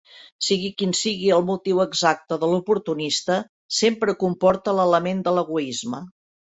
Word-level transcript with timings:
Sigui 0.45 0.69
quin 0.79 0.95
sigui 0.99 1.29
el 1.35 1.45
motiu 1.49 1.83
exacte 1.85 2.39
de 2.45 2.51
l'oportunista, 2.55 3.39
sempre 3.83 4.19
comporta 4.27 4.79
l'element 4.81 5.25
de 5.33 5.41
l'egoisme. 5.41 6.07